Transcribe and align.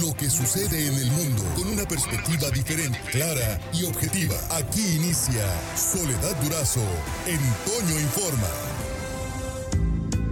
lo 0.00 0.14
que 0.16 0.30
sucede 0.30 0.88
en 0.88 0.94
el 0.94 1.10
mundo 1.10 1.42
con 1.54 1.68
una 1.68 1.84
perspectiva 1.84 2.48
diferente, 2.50 2.98
clara 3.10 3.60
y 3.74 3.84
objetiva. 3.84 4.36
Aquí 4.56 4.80
inicia 4.96 5.44
Soledad 5.76 6.32
Durazo 6.40 6.80
en 7.28 7.40
Toño 7.68 8.00
Informa. 8.00 8.52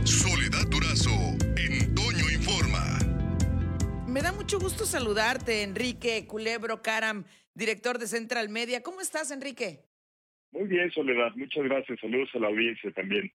Soledad 0.06 0.66
Durazo 0.70 1.12
en 1.60 1.94
Toño 1.94 2.30
Informa. 2.30 2.98
Me 4.06 4.22
da 4.22 4.32
mucho 4.32 4.58
gusto 4.58 4.86
saludarte, 4.86 5.62
Enrique 5.62 6.26
Culebro 6.26 6.80
Caram, 6.80 7.24
director 7.54 7.98
de 7.98 8.06
Central 8.06 8.48
Media. 8.48 8.82
¿Cómo 8.82 9.02
estás, 9.02 9.30
Enrique? 9.30 9.84
Muy 10.52 10.68
bien, 10.68 10.90
Soledad. 10.90 11.32
Muchas 11.36 11.64
gracias. 11.64 12.00
Saludos 12.00 12.30
a 12.34 12.38
la 12.38 12.48
audiencia 12.48 12.90
también. 12.92 13.30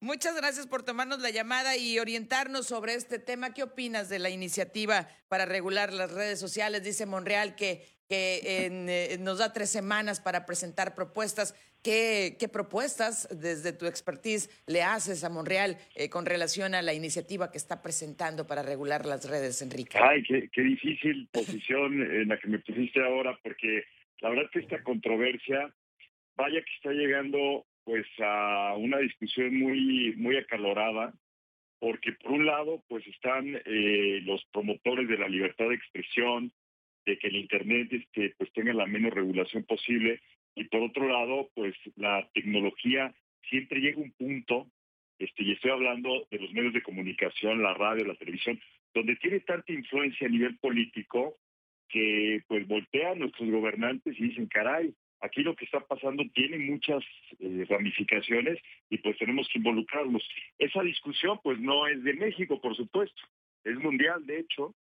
Muchas 0.00 0.36
gracias 0.36 0.66
por 0.66 0.82
tomarnos 0.82 1.20
la 1.20 1.30
llamada 1.30 1.76
y 1.76 1.98
orientarnos 1.98 2.66
sobre 2.66 2.94
este 2.94 3.18
tema. 3.18 3.54
¿Qué 3.54 3.62
opinas 3.62 4.08
de 4.08 4.18
la 4.18 4.28
iniciativa 4.28 5.08
para 5.28 5.46
regular 5.46 5.92
las 5.92 6.12
redes 6.12 6.38
sociales? 6.38 6.84
Dice 6.84 7.06
Monreal 7.06 7.54
que, 7.56 7.82
que 8.08 8.40
eh, 8.44 9.16
nos 9.18 9.38
da 9.38 9.52
tres 9.52 9.70
semanas 9.70 10.20
para 10.20 10.44
presentar 10.44 10.94
propuestas. 10.94 11.54
¿Qué, 11.82 12.36
propuestas 12.50 13.28
desde 13.30 13.74
tu 13.74 13.84
expertise 13.86 14.48
le 14.66 14.82
haces 14.82 15.22
a 15.22 15.28
Monreal 15.28 15.76
eh, 15.94 16.08
con 16.08 16.24
relación 16.24 16.74
a 16.74 16.80
la 16.80 16.94
iniciativa 16.94 17.50
que 17.50 17.58
está 17.58 17.82
presentando 17.82 18.46
para 18.46 18.62
regular 18.62 19.04
las 19.04 19.28
redes, 19.28 19.60
Enrique? 19.60 19.98
Ay, 19.98 20.22
qué, 20.22 20.48
qué 20.50 20.62
difícil 20.62 21.28
posición 21.30 22.00
en 22.00 22.28
la 22.28 22.38
que 22.38 22.48
me 22.48 22.58
pusiste 22.58 23.02
ahora, 23.02 23.38
porque 23.42 23.84
la 24.20 24.30
verdad 24.30 24.50
que 24.50 24.60
esta 24.60 24.82
controversia, 24.82 25.74
vaya 26.36 26.62
que 26.62 26.74
está 26.76 26.90
llegando 26.90 27.66
pues 27.84 28.06
a 28.18 28.74
una 28.76 28.98
discusión 28.98 29.58
muy 29.58 30.14
muy 30.16 30.36
acalorada 30.36 31.14
porque 31.78 32.12
por 32.12 32.32
un 32.32 32.46
lado 32.46 32.82
pues 32.88 33.06
están 33.06 33.60
eh, 33.64 34.20
los 34.24 34.44
promotores 34.52 35.08
de 35.08 35.18
la 35.18 35.28
libertad 35.28 35.68
de 35.68 35.74
expresión 35.74 36.52
de 37.04 37.18
que 37.18 37.28
el 37.28 37.36
internet 37.36 37.92
este 37.92 38.34
pues 38.38 38.52
tenga 38.52 38.72
la 38.72 38.86
menos 38.86 39.12
regulación 39.12 39.64
posible 39.64 40.20
y 40.54 40.64
por 40.64 40.82
otro 40.82 41.06
lado 41.08 41.50
pues 41.54 41.74
la 41.96 42.28
tecnología 42.32 43.14
siempre 43.50 43.80
llega 43.80 43.98
a 43.98 44.04
un 44.04 44.12
punto 44.12 44.66
este 45.18 45.44
y 45.44 45.52
estoy 45.52 45.70
hablando 45.70 46.26
de 46.30 46.38
los 46.38 46.52
medios 46.52 46.72
de 46.72 46.82
comunicación 46.82 47.62
la 47.62 47.74
radio 47.74 48.06
la 48.06 48.16
televisión 48.16 48.58
donde 48.94 49.16
tiene 49.16 49.40
tanta 49.40 49.72
influencia 49.72 50.26
a 50.26 50.30
nivel 50.30 50.56
político 50.58 51.36
que 51.88 52.42
pues 52.48 52.66
voltean 52.66 53.18
nuestros 53.18 53.50
gobernantes 53.50 54.18
y 54.18 54.28
dicen 54.28 54.46
caray 54.46 54.94
Aquí 55.24 55.42
lo 55.42 55.56
que 55.56 55.64
está 55.64 55.80
pasando 55.80 56.22
tiene 56.34 56.58
muchas 56.58 57.02
eh, 57.40 57.64
ramificaciones 57.66 58.58
y 58.90 58.98
pues 58.98 59.16
tenemos 59.16 59.48
que 59.48 59.58
involucrarnos. 59.58 60.22
Esa 60.58 60.82
discusión 60.82 61.40
pues 61.42 61.58
no 61.58 61.86
es 61.86 62.04
de 62.04 62.12
México, 62.12 62.60
por 62.60 62.76
supuesto, 62.76 63.22
es 63.64 63.74
mundial 63.78 64.26
de 64.26 64.40
hecho, 64.40 64.74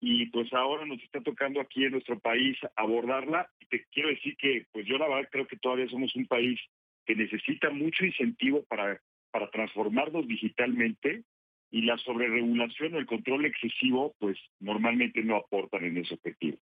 y 0.00 0.26
pues 0.26 0.52
ahora 0.52 0.86
nos 0.86 1.02
está 1.02 1.20
tocando 1.20 1.60
aquí 1.60 1.84
en 1.84 1.90
nuestro 1.90 2.16
país 2.20 2.56
abordarla. 2.76 3.50
Y 3.58 3.66
te 3.66 3.86
quiero 3.90 4.10
decir 4.10 4.36
que 4.36 4.66
pues 4.70 4.86
yo 4.86 4.98
la 4.98 5.08
verdad 5.08 5.28
creo 5.32 5.48
que 5.48 5.56
todavía 5.56 5.88
somos 5.88 6.14
un 6.14 6.26
país 6.26 6.60
que 7.04 7.16
necesita 7.16 7.70
mucho 7.70 8.04
incentivo 8.04 8.62
para, 8.68 9.00
para 9.32 9.50
transformarnos 9.50 10.28
digitalmente 10.28 11.24
y 11.72 11.82
la 11.82 11.98
sobreregulación 11.98 12.94
o 12.94 12.98
el 12.98 13.06
control 13.06 13.46
excesivo 13.46 14.14
pues 14.20 14.38
normalmente 14.60 15.24
no 15.24 15.38
aportan 15.38 15.86
en 15.86 15.96
ese 15.96 16.14
objetivo. 16.14 16.58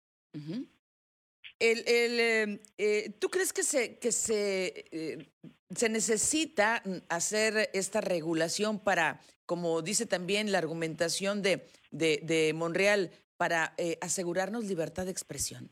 El, 1.58 2.20
em, 2.20 2.58
eh, 2.76 3.10
¿Tú 3.18 3.28
crees 3.28 3.52
que 3.52 3.62
se, 3.62 3.98
que 3.98 4.12
se, 4.12 4.84
eh, 4.92 5.26
se 5.70 5.88
necesita 5.88 6.82
hacer 7.08 7.70
esta 7.72 8.00
regulación 8.00 8.82
para, 8.82 9.20
como 9.46 9.80
dice 9.80 10.06
también 10.06 10.52
la 10.52 10.58
argumentación 10.58 11.42
de, 11.42 11.62
de, 11.90 12.20
de 12.22 12.52
Monreal, 12.52 13.10
para 13.38 13.74
eh, 13.78 13.96
asegurarnos 14.00 14.64
libertad 14.64 15.06
de 15.06 15.12
expresión? 15.12 15.70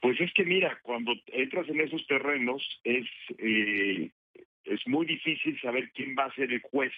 Pues 0.00 0.20
es 0.20 0.32
que 0.34 0.44
mira, 0.44 0.78
cuando 0.82 1.12
entras 1.26 1.68
en 1.68 1.80
esos 1.80 2.06
terrenos 2.06 2.62
es, 2.84 3.06
es 3.38 4.86
muy 4.86 5.06
difícil 5.06 5.58
saber 5.60 5.90
quién 5.92 6.14
va 6.18 6.26
a 6.26 6.34
ser 6.34 6.52
el 6.52 6.60
juez 6.60 6.92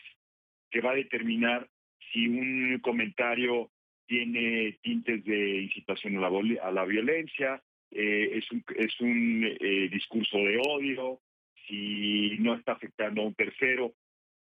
que 0.70 0.80
va 0.80 0.90
a 0.90 0.96
determinar 0.96 1.68
si 2.12 2.26
un 2.26 2.80
comentario 2.82 3.70
tiene 4.06 4.78
tintes 4.82 5.24
de 5.24 5.62
incitación 5.62 6.16
a 6.16 6.30
la, 6.30 6.62
a 6.62 6.70
la 6.72 6.84
violencia, 6.84 7.62
eh, 7.90 8.30
es 8.34 8.50
un, 8.50 8.64
es 8.76 9.00
un 9.00 9.44
eh, 9.44 9.88
discurso 9.90 10.38
de 10.38 10.60
odio, 10.66 11.20
si 11.66 12.36
no 12.38 12.54
está 12.54 12.72
afectando 12.72 13.22
a 13.22 13.26
un 13.26 13.34
tercero. 13.34 13.94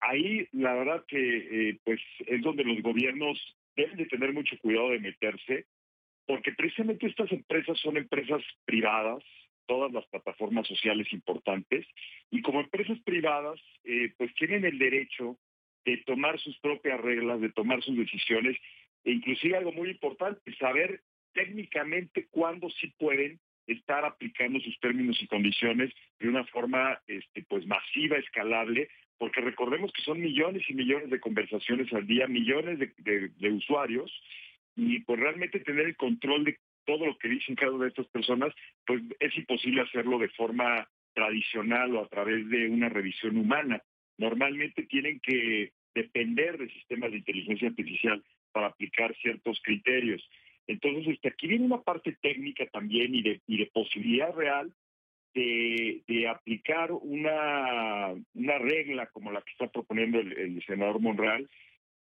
Ahí 0.01 0.47
la 0.53 0.73
verdad 0.73 1.03
que 1.07 1.69
eh, 1.69 1.79
pues 1.83 1.99
es 2.25 2.41
donde 2.41 2.63
los 2.63 2.81
gobiernos 2.81 3.37
deben 3.75 3.97
de 3.97 4.05
tener 4.05 4.33
mucho 4.33 4.57
cuidado 4.59 4.91
de 4.91 4.99
meterse, 4.99 5.65
porque 6.25 6.51
precisamente 6.53 7.07
estas 7.07 7.31
empresas 7.31 7.77
son 7.79 7.97
empresas 7.97 8.41
privadas, 8.65 9.23
todas 9.65 9.91
las 9.91 10.05
plataformas 10.07 10.67
sociales 10.67 11.11
importantes, 11.11 11.85
y 12.31 12.41
como 12.41 12.61
empresas 12.61 12.99
privadas, 13.01 13.59
pues 14.17 14.33
tienen 14.35 14.65
el 14.65 14.79
derecho 14.79 15.37
de 15.85 15.97
tomar 15.97 16.39
sus 16.39 16.57
propias 16.59 16.99
reglas, 16.99 17.41
de 17.41 17.49
tomar 17.49 17.81
sus 17.83 17.95
decisiones 17.97 18.57
e 19.03 19.11
inclusive 19.11 19.57
algo 19.57 19.71
muy 19.71 19.89
importante, 19.89 20.53
saber 20.55 21.01
técnicamente 21.33 22.27
cuándo 22.29 22.69
sí 22.69 22.93
pueden 22.97 23.39
estar 23.67 24.03
aplicando 24.03 24.59
sus 24.59 24.79
términos 24.79 25.21
y 25.21 25.27
condiciones 25.27 25.93
de 26.19 26.27
una 26.27 26.43
forma 26.45 26.99
este, 27.07 27.43
pues 27.43 27.65
masiva, 27.67 28.17
escalable, 28.17 28.89
porque 29.17 29.41
recordemos 29.41 29.91
que 29.91 30.01
son 30.01 30.19
millones 30.19 30.63
y 30.69 30.73
millones 30.73 31.09
de 31.09 31.19
conversaciones 31.19 31.91
al 31.93 32.07
día, 32.07 32.27
millones 32.27 32.79
de, 32.79 33.29
de 33.29 33.51
usuarios, 33.51 34.11
y 34.75 34.99
pues 35.01 35.19
realmente 35.19 35.59
tener 35.59 35.85
el 35.85 35.97
control 35.97 36.45
de 36.45 36.57
todo 36.85 37.05
lo 37.05 37.17
que 37.17 37.27
dicen 37.27 37.55
cada 37.55 37.71
una 37.71 37.83
de 37.83 37.89
estas 37.89 38.07
personas, 38.07 38.53
pues 38.85 39.03
es 39.19 39.37
imposible 39.37 39.81
hacerlo 39.81 40.17
de 40.17 40.29
forma 40.29 40.87
tradicional 41.13 41.95
o 41.95 42.03
a 42.03 42.07
través 42.07 42.47
de 42.49 42.67
una 42.69 42.89
revisión 42.89 43.37
humana. 43.37 43.81
Normalmente 44.17 44.83
tienen 44.83 45.19
que 45.19 45.73
depender 45.93 46.57
de 46.57 46.69
sistemas 46.69 47.11
de 47.11 47.17
inteligencia 47.17 47.67
artificial 47.67 48.23
para 48.51 48.67
aplicar 48.67 49.15
ciertos 49.17 49.59
criterios. 49.63 50.27
Entonces, 50.67 51.07
este, 51.07 51.29
aquí 51.29 51.47
viene 51.47 51.65
una 51.65 51.81
parte 51.81 52.15
técnica 52.21 52.65
también 52.67 53.15
y 53.15 53.21
de, 53.23 53.41
y 53.47 53.57
de 53.57 53.65
posibilidad 53.67 54.33
real 54.33 54.71
de, 55.33 56.27
aplicar 56.27 56.91
una, 56.91 58.13
una 58.33 58.57
regla 58.57 59.07
como 59.07 59.31
la 59.31 59.41
que 59.41 59.51
está 59.51 59.67
proponiendo 59.67 60.19
el, 60.19 60.61
senador 60.65 60.99
Monreal, 60.99 61.49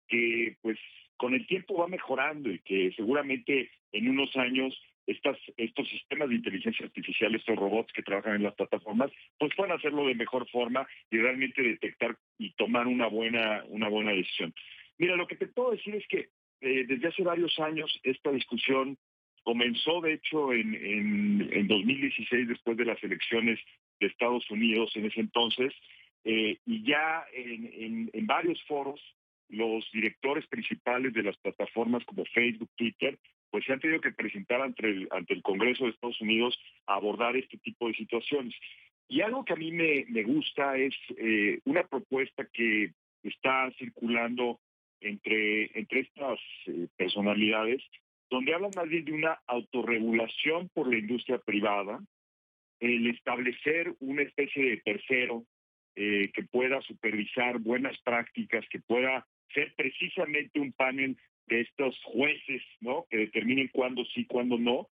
que 0.08 0.58
pues 0.62 0.78
con 1.18 1.34
el 1.34 1.46
tiempo 1.48 1.78
va 1.78 1.88
mejorando 1.88 2.52
y 2.52 2.60
que 2.60 2.92
seguramente 2.96 3.70
en 3.92 4.10
unos 4.10 4.36
años 4.36 4.80
estas, 5.08 5.38
estos 5.56 5.88
sistemas 5.88 6.30
de 6.30 6.36
inteligencia 6.36 6.86
artificial, 6.86 7.34
estos 7.34 7.56
robots 7.56 7.94
que 7.94 8.04
trabajan 8.04 8.36
en 8.36 8.44
las 8.44 8.56
plataformas, 8.56 9.12
pues 9.40 9.54
puedan 9.56 9.78
hacerlo 9.78 10.06
de 10.06 10.16
mejor 10.16 10.48
forma 10.50 10.88
y 11.10 11.18
realmente 11.18 11.64
detectar 11.64 12.18
y 12.38 12.52
tomar 12.52 12.88
una 12.88 13.08
buena, 13.08 13.64
una 13.70 13.88
buena 13.88 14.12
decisión. 14.12 14.54
Mira, 14.98 15.16
lo 15.16 15.28
que 15.28 15.36
te 15.36 15.48
puedo 15.48 15.72
decir 15.72 15.96
es 15.96 16.08
que 16.08 16.30
eh, 16.62 16.86
desde 16.88 17.08
hace 17.08 17.24
varios 17.24 17.58
años 17.60 18.00
esta 18.04 18.32
discusión 18.32 18.98
comenzó, 19.44 20.02
de 20.02 20.14
hecho, 20.14 20.52
en, 20.52 20.76
en, 20.76 21.68
2016, 21.68 22.50
después 22.50 22.76
de 22.76 22.86
las 22.86 23.02
elecciones 23.02 23.60
de 24.00 24.08
Estados 24.08 24.50
Unidos 24.52 24.92
en 24.96 25.06
ese 25.06 25.22
entonces, 25.22 25.74
eh, 26.26 26.58
y 26.66 26.84
ya 26.84 27.26
en, 27.34 28.10
varios 28.26 28.62
foros, 28.64 29.00
los 29.48 29.90
directores 29.94 30.46
principales 30.48 31.14
de 31.14 31.24
las 31.24 31.38
plataformas 31.38 32.04
como 32.04 32.26
Facebook, 32.26 32.70
Twitter, 32.76 33.18
pues 33.50 33.64
se 33.64 33.72
han 33.72 33.80
tenido 33.80 34.02
que 34.02 34.12
presentar 34.12 34.62
ante 34.62 34.90
el, 34.90 35.42
Congreso 35.42 35.86
de 35.86 35.92
Estados 35.92 36.20
Unidos 36.20 36.60
a 36.86 36.96
abordar 36.96 37.38
este 37.38 37.58
tipo 37.58 37.88
de 37.88 37.94
situaciones. 37.94 38.54
Y 39.08 39.22
algo 39.22 39.46
que 39.46 39.54
a 39.54 39.56
mí 39.56 39.72
me, 39.72 40.06
me 40.10 40.24
gusta 40.24 40.76
es 40.76 40.94
eh, 41.18 41.62
una 41.64 41.88
propuesta 41.88 42.46
que 42.52 42.92
está 43.24 43.72
circulando 43.78 44.60
entre, 45.02 45.78
entre 45.78 46.02
estas 46.02 46.40
eh, 46.68 46.88
personalidades, 46.96 47.82
donde 48.30 48.54
hablan 48.54 48.72
más 48.76 48.90
bien 48.90 49.06
de 49.06 49.14
una 49.14 49.40
autorregulación 49.48 50.70
por 50.70 50.92
la 50.92 50.98
industria 50.98 51.38
privada, 51.40 52.00
el 52.80 53.08
establecer 53.08 53.96
una 54.00 54.22
especie 54.22 54.64
de 54.70 54.78
tercero 54.78 55.46
eh, 55.96 56.30
que 56.34 56.44
pueda 56.44 56.82
supervisar 56.82 57.60
buenas 57.60 57.98
prácticas, 58.02 58.66
que 58.70 58.80
pueda 58.80 59.26
ser 59.54 59.74
precisamente 59.76 60.60
un 60.60 60.74
panel 60.74 61.18
de 61.48 61.62
estos 61.62 61.98
jueces, 62.04 62.62
¿no? 62.82 63.06
Que 63.10 63.18
determinen 63.18 63.70
cuándo 63.70 64.06
sí, 64.06 64.26
cuándo 64.26 64.58
no, 64.58 64.90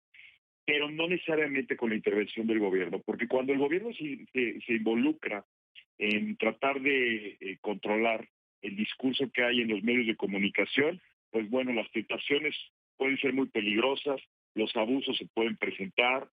pero 0.65 0.89
no 0.89 1.07
necesariamente 1.07 1.77
con 1.77 1.89
la 1.89 1.95
intervención 1.95 2.47
del 2.47 2.59
gobierno, 2.59 3.01
porque 3.05 3.27
cuando 3.27 3.53
el 3.53 3.59
gobierno 3.59 3.91
se, 3.93 4.73
involucra 4.73 5.45
en 5.97 6.37
tratar 6.37 6.81
de 6.81 7.37
eh, 7.39 7.57
controlar 7.61 8.27
el 8.65 8.75
discurso 8.75 9.29
que 9.31 9.43
hay 9.43 9.61
en 9.61 9.69
los 9.69 9.83
medios 9.83 10.07
de 10.07 10.15
comunicación, 10.15 11.01
pues 11.31 11.49
bueno, 11.49 11.73
las 11.73 11.89
tentaciones 11.91 12.55
pueden 12.97 13.17
ser 13.19 13.33
muy 13.33 13.47
peligrosas, 13.47 14.21
los 14.55 14.75
abusos 14.75 15.17
se 15.17 15.27
pueden 15.27 15.57
presentar, 15.57 16.27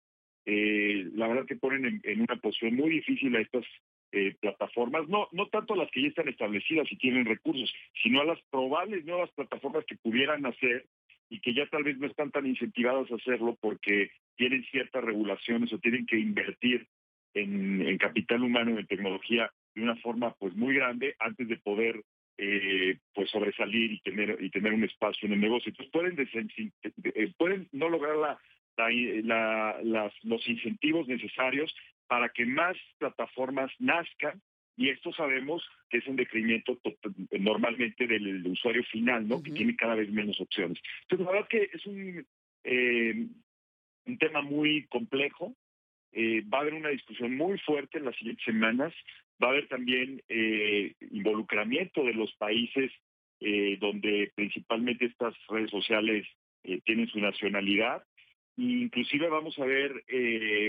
eh, 0.47 1.09
la 1.15 1.29
verdad 1.29 1.47
que 1.47 1.57
ponen 1.57 2.01
en, 2.03 2.21
una 2.21 2.37
posición 2.37 2.75
muy 2.77 2.91
difícil 2.91 3.35
a 3.37 3.41
estas 3.41 3.65
eh, 4.13 4.35
plataformas, 4.41 5.09
no, 5.09 5.29
no 5.33 5.47
tanto 5.49 5.75
a 5.75 5.77
las 5.77 5.91
que 5.91 6.03
ya 6.03 6.09
están 6.09 6.29
establecidas 6.29 6.91
y 6.91 6.97
tienen 6.97 7.25
recursos, 7.25 7.73
sino 8.03 8.21
a 8.21 8.25
las 8.25 8.41
probables 8.51 9.05
nuevas 9.05 9.31
plataformas 9.31 9.85
que 9.87 9.97
pudieran 9.97 10.45
hacer 10.47 10.87
y 11.29 11.41
que 11.41 11.55
ya 11.55 11.67
tal 11.67 11.85
vez 11.85 11.97
no 11.99 12.07
están 12.07 12.31
tan 12.31 12.47
incentivadas 12.47 13.11
a 13.11 13.15
hacerlo 13.15 13.57
porque 13.61 14.11
tienen 14.37 14.65
ciertas 14.65 15.03
regulaciones 15.03 15.73
o 15.73 15.79
tienen 15.79 16.07
que 16.07 16.19
invertir 16.19 16.87
en, 17.35 17.97
capital 17.99 18.43
humano, 18.43 18.79
en 18.79 18.87
tecnología, 18.87 19.51
de 19.75 19.83
una 19.83 19.97
forma 19.97 20.35
pues 20.35 20.55
muy 20.55 20.75
grande 20.75 21.15
antes 21.19 21.49
de 21.49 21.57
poder 21.57 22.03
eh, 22.45 22.99
pues 23.15 23.31
sobresalir 23.31 23.93
y 23.93 24.01
tener 24.01 24.37
y 24.41 24.51
tener 24.51 24.73
un 24.73 24.83
espacio 24.83 25.27
en 25.27 25.35
el 25.35 25.41
negocio. 25.41 25.71
Entonces 25.71 25.93
pueden 25.93 26.73
eh, 27.15 27.33
pueden 27.39 27.69
no 27.71 27.89
lograr 27.89 28.17
la, 28.17 28.39
la, 29.23 29.79
las, 29.83 30.13
los 30.25 30.49
incentivos 30.49 31.07
necesarios 31.07 31.73
para 32.09 32.31
que 32.31 32.45
más 32.45 32.77
plataformas 32.99 33.71
nazcan 33.79 34.43
y 34.77 34.89
esto 34.89 35.13
sabemos 35.13 35.63
que 35.89 35.99
es 35.99 36.07
un 36.09 36.17
decremento 36.17 36.79
normalmente 37.39 38.07
del, 38.09 38.45
usuario 38.47 38.83
final, 38.85 39.29
¿no? 39.29 39.41
Que 39.41 39.53
tiene 39.53 39.77
cada 39.77 39.95
vez 39.95 40.11
menos 40.11 40.41
opciones. 40.41 40.79
Entonces, 41.03 41.27
la 41.27 41.33
verdad 41.33 41.49
que 41.49 41.71
es 41.73 41.87
un, 41.87 42.27
eh, 42.65 43.27
un 44.07 44.19
tema 44.19 44.43
muy 44.43 44.87
complejo. 44.87 45.55
Eh, 46.13 46.43
va 46.53 46.59
a 46.59 46.61
haber 46.63 46.75
una 46.75 46.89
discusión 46.89 47.37
muy 47.37 47.59
fuerte 47.59 47.99
en 47.99 48.07
las 48.07 48.17
siguientes 48.17 48.45
semanas. 48.45 48.93
Va 49.43 49.49
a 49.49 49.51
haber 49.51 49.69
también 49.69 50.23
eh, 50.29 50.95
involucramiento 51.11 52.05
de 52.05 52.15
los 52.15 52.33
países 52.37 52.93
donde 53.81 54.31
principalmente 54.37 55.07
estas 55.07 55.35
redes 55.49 55.69
sociales 55.69 56.25
tienen 56.85 57.09
su 57.09 57.19
nacionalidad. 57.19 58.05
E 58.57 58.63
inclusive 58.63 59.29
vamos 59.29 59.59
a 59.59 59.65
ver 59.65 59.91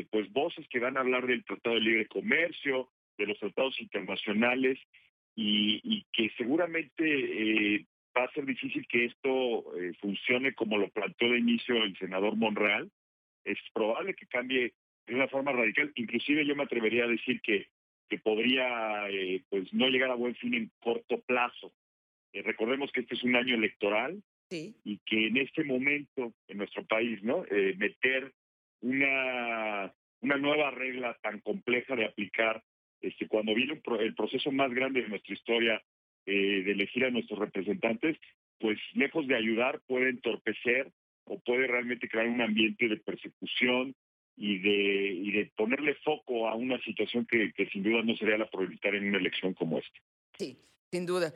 pues 0.10 0.34
voces 0.34 0.68
que 0.70 0.80
van 0.80 0.98
a 0.98 1.02
hablar 1.02 1.28
del 1.28 1.46
Tratado 1.46 1.75
de 1.75 1.81
Libre 1.81 2.08
Comercio, 2.08 2.90
de 3.18 3.28
los 3.28 3.40
tratados 3.40 3.80
internacionales 3.80 4.80
y, 5.36 6.06
que 6.14 6.30
seguramente 6.38 7.04
eh, 7.04 7.86
va 8.16 8.26
a 8.26 8.31
ser 8.34 8.46
difícil 8.46 8.86
que 8.88 9.06
esto 9.06 9.78
eh, 9.78 9.94
funcione 10.00 10.54
como 10.54 10.78
lo 10.78 10.90
planteó 10.90 11.31
de 11.31 11.40
inicio 11.40 11.76
el 11.84 11.98
senador 11.98 12.36
Monreal. 12.36 12.92
Es 13.44 13.58
probable 13.74 14.14
que 14.14 14.28
cambie 14.28 14.74
de 15.08 15.16
una 15.16 15.28
forma 15.28 15.52
radical. 15.52 15.92
Inclusive 15.96 16.46
yo 16.46 16.56
me 16.56 16.64
atrevería 16.64 17.06
a 17.06 17.10
decir 17.10 17.42
que, 17.42 17.68
que 18.10 18.20
podría 18.20 19.10
eh, 19.10 19.44
pues 19.50 19.74
no 19.74 19.88
llegar 19.90 20.12
a 20.12 20.16
buen 20.16 20.36
fin 20.36 20.54
en 20.54 20.72
corto 20.80 21.22
plazo. 21.22 21.74
recordemos 22.34 22.92
que 22.92 23.02
este 23.02 23.16
es 23.16 23.24
un 23.24 23.36
año 23.36 23.56
electoral 23.56 24.22
y 24.50 25.00
que 25.06 25.28
en 25.28 25.38
este 25.38 25.64
momento 25.64 26.34
en 26.48 26.58
nuestro 26.58 26.86
país, 26.86 27.24
¿no? 27.24 27.44
meter 27.78 28.32
una, 28.82 29.92
una 30.22 30.38
nueva 30.38 30.70
regla 30.70 31.18
tan 31.24 31.40
compleja 31.40 31.96
de 31.96 32.06
aplicar 32.06 32.64
este, 33.04 33.28
cuando 33.28 33.54
viene 33.54 33.82
el 34.00 34.16
proceso 34.16 34.52
más 34.52 34.74
grande 34.74 35.02
de 35.02 35.10
nuestra 35.10 35.34
historia 35.34 35.82
eh, 36.26 36.64
de 36.64 36.72
elegir 36.72 37.04
a 37.04 37.12
nuestros 37.12 37.38
representantes, 37.38 38.18
pues 38.58 38.80
lejos 38.94 39.28
de 39.28 39.36
ayudar 39.36 39.82
puede 39.86 40.10
entorpecer 40.10 40.90
o 41.26 41.38
puede 41.42 41.68
realmente 41.68 42.08
crear 42.08 42.28
un 42.28 42.42
ambiente 42.42 42.88
de 42.88 42.96
persecución 42.96 43.94
y 44.35 44.59
de, 44.59 45.13
y 45.13 45.31
de 45.31 45.51
ponerle 45.56 45.95
foco 45.95 46.47
a 46.47 46.56
una 46.56 46.81
situación 46.81 47.25
que, 47.25 47.53
que 47.53 47.68
sin 47.68 47.83
duda 47.83 48.01
no 48.03 48.15
sería 48.15 48.38
la 48.38 48.50
prioritaria 48.50 49.00
en 49.00 49.09
una 49.09 49.19
elección 49.19 49.53
como 49.53 49.80
esta. 49.80 50.00
Sí, 50.38 50.57
sin 50.94 51.07
duda. 51.07 51.34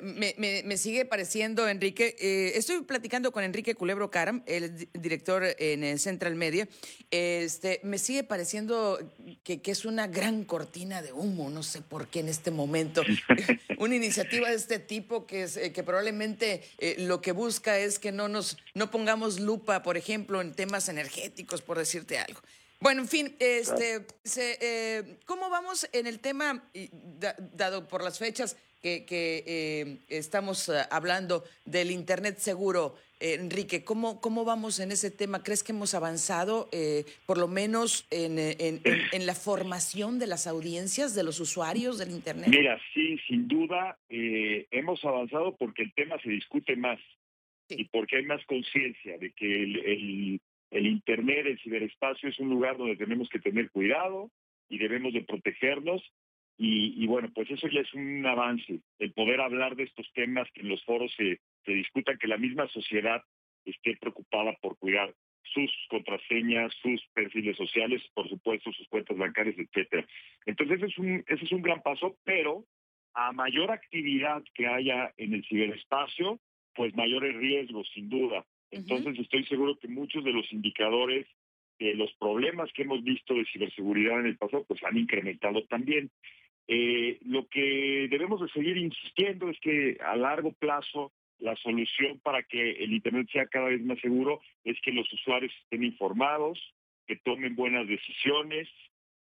Me, 0.00 0.62
me, 0.64 0.76
sigue 0.78 1.04
pareciendo, 1.04 1.68
Enrique, 1.68 2.16
eh, 2.18 2.52
estoy 2.54 2.80
platicando 2.82 3.32
con 3.32 3.44
Enrique 3.44 3.74
Culebro 3.74 4.10
Caram, 4.10 4.42
el 4.46 4.88
director 4.94 5.44
en 5.58 5.98
Central 5.98 6.36
Media, 6.36 6.68
este, 7.10 7.80
me 7.82 7.98
sigue 7.98 8.22
pareciendo 8.22 8.98
que, 9.42 9.60
que, 9.60 9.72
es 9.72 9.84
una 9.84 10.06
gran 10.06 10.44
cortina 10.44 11.02
de 11.02 11.12
humo, 11.12 11.50
no 11.50 11.62
sé 11.62 11.82
por 11.82 12.06
qué 12.06 12.20
en 12.20 12.28
este 12.28 12.50
momento, 12.50 13.02
una 13.78 13.96
iniciativa 13.96 14.48
de 14.48 14.54
este 14.54 14.78
tipo 14.78 15.26
que, 15.26 15.42
es, 15.42 15.56
eh, 15.56 15.72
que 15.72 15.82
probablemente 15.82 16.62
eh, 16.78 16.94
lo 17.00 17.20
que 17.20 17.32
busca 17.32 17.78
es 17.78 17.98
que 17.98 18.12
no 18.12 18.28
nos 18.28 18.56
no 18.74 18.90
pongamos 18.90 19.38
lupa, 19.40 19.82
por 19.82 19.98
ejemplo, 19.98 20.40
en 20.40 20.54
temas 20.54 20.88
energéticos, 20.88 21.60
por 21.60 21.76
decirte 21.76 22.16
algo. 22.16 22.40
Bueno, 22.80 23.02
en 23.02 23.08
fin, 23.08 23.36
este, 23.38 24.06
¿cómo 25.26 25.50
vamos 25.50 25.88
en 25.92 26.06
el 26.06 26.20
tema, 26.20 26.70
dado 27.54 27.88
por 27.88 28.04
las 28.04 28.18
fechas? 28.18 28.56
Que, 28.84 29.44
eh, 29.46 29.98
estamos 30.08 30.68
eh, 30.68 30.82
hablando 30.90 31.44
del 31.64 31.90
Internet 31.90 32.36
seguro. 32.36 32.96
Eh, 33.18 33.34
Enrique, 33.34 33.82
¿cómo, 33.82 34.20
¿cómo 34.20 34.44
vamos 34.44 34.78
en 34.78 34.92
ese 34.92 35.10
tema? 35.10 35.42
¿Crees 35.42 35.62
que 35.62 35.72
hemos 35.72 35.94
avanzado, 35.94 36.68
por 37.26 37.38
lo 37.38 37.48
menos, 37.48 38.06
en, 38.10 38.38
en, 38.38 39.26
la 39.26 39.34
formación 39.34 40.18
de 40.18 40.26
las 40.26 40.46
audiencias, 40.46 41.14
de 41.14 41.22
los 41.22 41.40
usuarios 41.40 41.98
del 41.98 42.10
Internet? 42.10 42.48
Mira, 42.48 42.78
sí, 42.92 43.18
sin 43.26 43.48
duda 43.48 43.96
hemos 44.10 45.02
avanzado 45.04 45.56
porque 45.56 45.82
el 45.84 45.94
tema 45.94 46.20
se 46.22 46.28
discute 46.28 46.76
más 46.76 46.98
y 47.68 47.84
porque 47.84 48.16
hay 48.16 48.24
más 48.24 48.44
conciencia 48.44 49.16
de 49.16 49.32
que 49.32 49.62
el, 49.62 50.40
el 50.70 50.86
Internet, 50.86 51.46
el 51.46 51.58
ciberespacio 51.60 52.28
es 52.28 52.38
un 52.38 52.50
lugar 52.50 52.76
donde 52.76 52.96
tenemos 52.96 53.28
que 53.30 53.38
tener 53.38 53.70
cuidado 53.70 54.30
y 54.68 54.78
debemos 54.78 55.14
de 55.14 55.22
protegernos 55.22 56.02
y, 56.56 57.06
bueno, 57.06 57.30
pues 57.34 57.50
eso 57.50 57.66
ya 57.68 57.80
es 57.80 57.92
un 57.94 58.24
avance, 58.26 58.80
el 58.98 59.12
poder 59.12 59.40
hablar 59.40 59.74
de 59.74 59.84
estos 59.84 60.10
temas, 60.12 60.48
que 60.52 60.60
en 60.60 60.68
los 60.68 60.84
foros 60.84 61.12
se, 61.16 61.40
se 61.64 61.72
discutan, 61.72 62.16
que 62.18 62.28
la 62.28 62.38
misma 62.38 62.68
sociedad 62.68 63.22
esté 63.64 63.96
preocupada 63.96 64.54
por 64.60 64.78
cuidar 64.78 65.14
sus 65.42 65.70
contraseñas, 65.88 66.72
sus 66.80 67.02
perfiles 67.12 67.56
sociales, 67.56 68.02
por 68.14 68.28
supuesto, 68.28 68.72
sus 68.72 68.88
cuentas 68.88 69.16
bancarias, 69.16 69.56
etcétera. 69.58 70.06
Entonces, 70.46 70.78
ese 70.78 70.86
es 70.86 70.98
un, 70.98 71.24
ese 71.26 71.44
es 71.44 71.52
un 71.52 71.62
gran 71.62 71.82
paso, 71.82 72.16
pero 72.24 72.64
a 73.14 73.32
mayor 73.32 73.70
actividad 73.70 74.42
que 74.54 74.66
haya 74.66 75.12
en 75.16 75.34
el 75.34 75.44
ciberespacio, 75.44 76.40
pues 76.74 76.94
mayores 76.94 77.36
riesgos, 77.36 77.88
sin 77.94 78.08
duda. 78.08 78.44
Entonces, 78.70 79.18
estoy 79.18 79.44
seguro 79.44 79.78
que 79.78 79.88
muchos 79.88 80.24
de 80.24 80.32
los 80.32 80.50
indicadores 80.52 81.26
de 81.78 81.94
los 81.94 82.12
problemas 82.14 82.72
que 82.72 82.82
hemos 82.82 83.02
visto 83.02 83.34
de 83.34 83.44
ciberseguridad 83.46 84.20
en 84.20 84.26
el 84.26 84.36
pasado, 84.36 84.64
pues 84.66 84.82
han 84.84 84.96
incrementado 84.96 85.64
también. 85.64 86.10
Eh, 86.66 87.18
lo 87.26 87.46
que 87.48 88.08
debemos 88.10 88.40
de 88.40 88.48
seguir 88.48 88.76
insistiendo 88.76 89.50
es 89.50 89.58
que 89.60 89.98
a 90.04 90.16
largo 90.16 90.52
plazo 90.52 91.12
la 91.38 91.54
solución 91.56 92.20
para 92.20 92.42
que 92.42 92.72
el 92.72 92.92
Internet 92.92 93.28
sea 93.30 93.46
cada 93.46 93.66
vez 93.66 93.82
más 93.82 94.00
seguro 94.00 94.40
es 94.64 94.80
que 94.80 94.92
los 94.92 95.10
usuarios 95.12 95.52
estén 95.62 95.84
informados, 95.84 96.58
que 97.06 97.16
tomen 97.16 97.54
buenas 97.54 97.86
decisiones, 97.86 98.68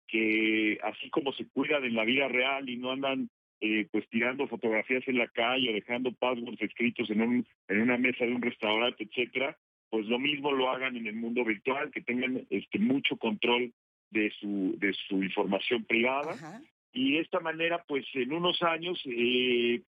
que 0.08 0.78
así 0.82 1.10
como 1.10 1.32
se 1.32 1.46
cuidan 1.48 1.84
en 1.84 1.94
la 1.94 2.04
vida 2.04 2.28
real 2.28 2.68
y 2.70 2.76
no 2.76 2.92
andan 2.92 3.28
eh, 3.60 3.86
pues 3.90 4.08
tirando 4.08 4.46
fotografías 4.48 5.06
en 5.08 5.18
la 5.18 5.28
calle 5.28 5.70
o 5.70 5.74
dejando 5.74 6.12
passwords 6.12 6.60
escritos 6.62 7.10
en, 7.10 7.20
un, 7.20 7.46
en 7.68 7.80
una 7.80 7.98
mesa 7.98 8.24
de 8.24 8.34
un 8.34 8.42
restaurante, 8.42 9.04
etcétera, 9.04 9.58
pues 9.90 10.06
lo 10.06 10.18
mismo 10.18 10.52
lo 10.52 10.70
hagan 10.70 10.96
en 10.96 11.06
el 11.06 11.16
mundo 11.16 11.44
virtual, 11.44 11.90
que 11.90 12.02
tengan 12.02 12.46
este 12.50 12.78
mucho 12.78 13.16
control 13.16 13.72
de 14.10 14.30
su 14.38 14.76
de 14.78 14.92
su 14.92 15.22
información 15.22 15.84
privada 15.84 16.62
y 16.96 17.12
de 17.12 17.20
esta 17.20 17.40
manera, 17.40 17.84
pues 17.86 18.06
en 18.14 18.32
unos 18.32 18.62
años, 18.62 18.98
eh, 19.04 19.82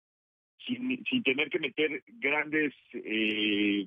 sin, 0.67 1.03
sin, 1.07 1.23
tener 1.23 1.49
que 1.49 1.59
meter 1.59 2.03
grandes 2.07 2.75
eh, 2.93 3.87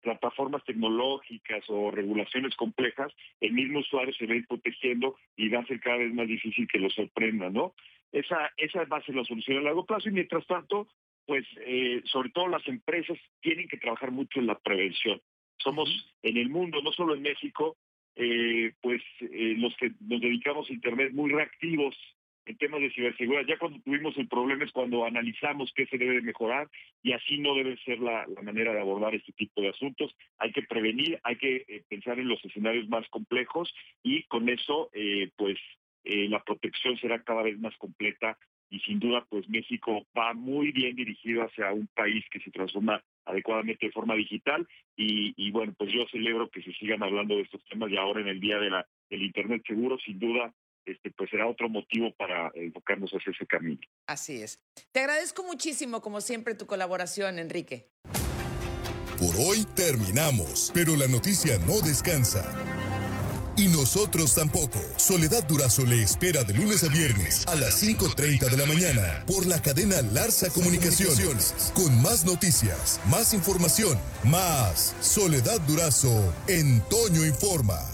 plataformas 0.00 0.64
tecnológicas 0.64 1.64
o 1.68 1.90
regulaciones 1.90 2.56
complejas, 2.56 3.12
el 3.42 3.52
mismo 3.52 3.80
usuario 3.80 4.14
se 4.14 4.26
va 4.26 4.32
a 4.32 4.36
ir 4.36 4.46
protegiendo 4.46 5.16
y 5.36 5.50
va 5.50 5.60
a 5.60 5.66
ser 5.66 5.80
cada 5.80 5.98
vez 5.98 6.14
más 6.14 6.26
difícil 6.26 6.66
que 6.66 6.78
lo 6.78 6.88
sorprenda, 6.88 7.50
¿no? 7.50 7.74
Esa, 8.10 8.50
esa 8.56 8.84
va 8.86 8.96
a 8.96 9.04
ser 9.04 9.16
la 9.16 9.24
solución 9.24 9.58
a 9.58 9.62
largo 9.62 9.84
plazo 9.84 10.08
y 10.08 10.12
mientras 10.12 10.46
tanto, 10.46 10.88
pues 11.26 11.44
eh, 11.66 12.00
sobre 12.06 12.30
todo 12.30 12.48
las 12.48 12.66
empresas 12.66 13.18
tienen 13.42 13.68
que 13.68 13.76
trabajar 13.76 14.12
mucho 14.12 14.40
en 14.40 14.46
la 14.46 14.58
prevención. 14.58 15.20
Somos 15.58 15.90
en 16.22 16.38
el 16.38 16.48
mundo, 16.48 16.80
no 16.80 16.90
solo 16.92 17.14
en 17.14 17.20
México, 17.20 17.76
eh, 18.16 18.72
pues 18.80 19.02
eh, 19.20 19.56
los 19.58 19.76
que 19.76 19.92
nos 20.00 20.22
dedicamos 20.22 20.70
a 20.70 20.72
Internet 20.72 21.12
muy 21.12 21.30
reactivos 21.30 21.94
de 22.78 22.90
ciberseguridad. 22.90 23.46
Ya 23.46 23.58
cuando 23.58 23.80
tuvimos 23.80 24.16
el 24.16 24.28
problema 24.28 24.64
es 24.64 24.72
cuando 24.72 25.04
analizamos 25.04 25.72
qué 25.74 25.86
se 25.86 25.98
debe 25.98 26.20
mejorar 26.22 26.68
y 27.02 27.12
así 27.12 27.38
no 27.38 27.54
debe 27.54 27.76
ser 27.84 28.00
la, 28.00 28.26
manera 28.42 28.72
de 28.72 28.80
abordar 28.80 29.14
este 29.14 29.32
tipo 29.32 29.60
de 29.60 29.70
asuntos. 29.70 30.14
Hay 30.38 30.52
que 30.52 30.62
prevenir, 30.62 31.18
hay 31.22 31.36
que 31.36 31.64
eh, 31.68 31.82
pensar 31.88 32.18
en 32.18 32.28
los 32.28 32.44
escenarios 32.44 32.88
más 32.88 33.08
complejos 33.08 33.72
y 34.02 34.24
con 34.24 34.48
eso, 34.48 34.90
eh, 34.92 35.30
pues, 35.36 35.58
eh, 36.04 36.28
la 36.28 36.42
protección 36.42 36.96
será 36.98 37.22
cada 37.22 37.42
vez 37.42 37.58
más 37.58 37.76
completa 37.76 38.36
y 38.70 38.80
sin 38.80 38.98
duda, 38.98 39.26
pues, 39.28 39.48
México 39.48 40.06
va 40.16 40.32
muy 40.32 40.72
bien 40.72 40.96
dirigido 40.96 41.42
hacia 41.42 41.72
un 41.72 41.86
país 41.88 42.24
que 42.30 42.40
se 42.40 42.50
transforma 42.50 43.02
adecuadamente 43.24 43.86
de 43.86 43.92
forma 43.92 44.14
digital 44.14 44.66
y, 44.96 45.34
y 45.36 45.50
bueno, 45.50 45.74
pues 45.76 45.92
yo 45.92 46.06
celebro 46.10 46.48
que 46.48 46.62
se 46.62 46.72
sigan 46.72 47.02
hablando 47.02 47.36
de 47.36 47.42
estos 47.42 47.62
temas 47.66 47.90
y 47.90 47.96
ahora 47.96 48.20
en 48.20 48.28
el 48.28 48.40
día 48.40 48.58
de 48.58 48.70
la 48.70 48.86
del 49.10 49.22
Internet 49.22 49.62
seguro, 49.66 49.98
sin 49.98 50.18
duda, 50.18 50.52
este, 50.84 51.10
pues 51.10 51.30
será 51.30 51.46
otro 51.46 51.68
motivo 51.68 52.12
para 52.16 52.50
enfocarnos 52.54 53.10
hacia 53.12 53.32
ese 53.32 53.46
camino. 53.46 53.80
Así 54.06 54.42
es. 54.42 54.60
Te 54.92 55.00
agradezco 55.00 55.42
muchísimo, 55.44 56.00
como 56.00 56.20
siempre, 56.20 56.54
tu 56.54 56.66
colaboración, 56.66 57.38
Enrique. 57.38 57.88
Por 59.18 59.36
hoy 59.36 59.64
terminamos, 59.76 60.72
pero 60.74 60.96
la 60.96 61.06
noticia 61.06 61.58
no 61.58 61.80
descansa. 61.80 62.42
Y 63.56 63.68
nosotros 63.68 64.34
tampoco. 64.34 64.80
Soledad 64.96 65.46
Durazo 65.46 65.84
le 65.84 66.02
espera 66.02 66.42
de 66.42 66.54
lunes 66.54 66.82
a 66.84 66.88
viernes 66.88 67.46
a 67.46 67.54
las 67.54 67.82
5.30 67.82 68.50
de 68.50 68.56
la 68.56 68.66
mañana 68.66 69.24
por 69.26 69.46
la 69.46 69.60
cadena 69.60 70.00
Larsa 70.00 70.50
Comunicaciones. 70.50 71.70
Con 71.74 72.02
más 72.02 72.24
noticias, 72.24 73.00
más 73.10 73.34
información, 73.34 73.98
más 74.24 74.96
Soledad 75.00 75.60
Durazo 75.60 76.34
en 76.48 76.80
Toño 76.88 77.26
Informa. 77.26 77.91